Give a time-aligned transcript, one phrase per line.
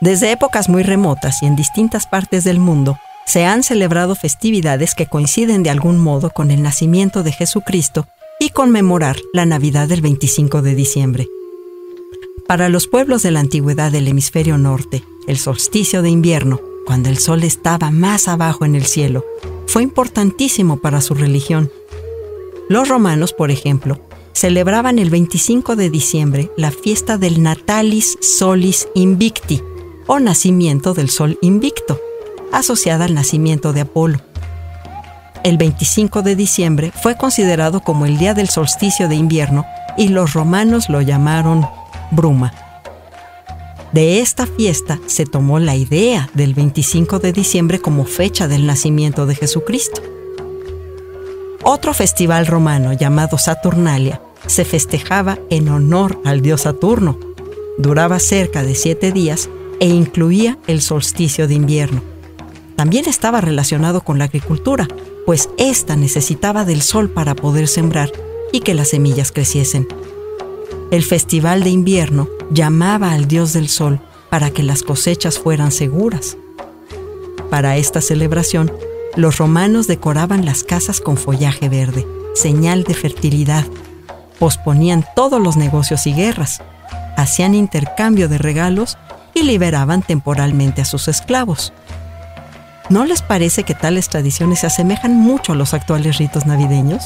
[0.00, 5.06] Desde épocas muy remotas y en distintas partes del mundo, se han celebrado festividades que
[5.06, 8.06] coinciden de algún modo con el nacimiento de Jesucristo
[8.38, 11.26] y conmemorar la Navidad del 25 de diciembre.
[12.46, 17.16] Para los pueblos de la antigüedad del hemisferio norte, el solsticio de invierno, cuando el
[17.16, 19.24] sol estaba más abajo en el cielo,
[19.66, 21.72] fue importantísimo para su religión.
[22.68, 23.98] Los romanos, por ejemplo,
[24.34, 29.62] celebraban el 25 de diciembre la fiesta del Natalis Solis Invicti,
[30.06, 32.00] o nacimiento del sol invicto,
[32.52, 34.18] asociada al nacimiento de Apolo.
[35.44, 39.64] El 25 de diciembre fue considerado como el día del solsticio de invierno
[39.96, 41.66] y los romanos lo llamaron
[42.10, 42.52] bruma.
[43.92, 49.26] De esta fiesta se tomó la idea del 25 de diciembre como fecha del nacimiento
[49.26, 50.02] de Jesucristo.
[51.62, 57.18] Otro festival romano llamado Saturnalia se festejaba en honor al dios Saturno.
[57.78, 59.48] Duraba cerca de siete días
[59.80, 62.02] e incluía el solsticio de invierno.
[62.76, 64.86] También estaba relacionado con la agricultura,
[65.24, 68.12] pues ésta necesitaba del sol para poder sembrar
[68.52, 69.88] y que las semillas creciesen.
[70.90, 76.36] El festival de invierno llamaba al dios del sol para que las cosechas fueran seguras.
[77.50, 78.70] Para esta celebración,
[79.16, 83.64] los romanos decoraban las casas con follaje verde, señal de fertilidad.
[84.38, 86.62] Posponían todos los negocios y guerras.
[87.16, 88.98] Hacían intercambio de regalos
[89.36, 91.74] y liberaban temporalmente a sus esclavos.
[92.88, 97.04] ¿No les parece que tales tradiciones se asemejan mucho a los actuales ritos navideños?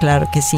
[0.00, 0.56] Claro que sí.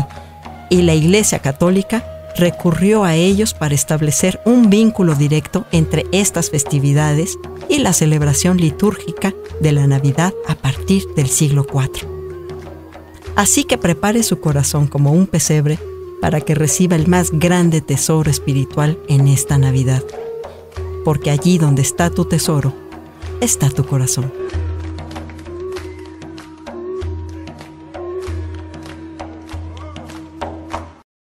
[0.68, 2.04] Y la Iglesia Católica
[2.36, 7.36] recurrió a ellos para establecer un vínculo directo entre estas festividades
[7.68, 12.08] y la celebración litúrgica de la Navidad a partir del siglo IV.
[13.34, 15.80] Así que prepare su corazón como un pesebre
[16.20, 20.04] para que reciba el más grande tesoro espiritual en esta Navidad.
[21.04, 22.72] Porque allí donde está tu tesoro,
[23.40, 24.32] está tu corazón.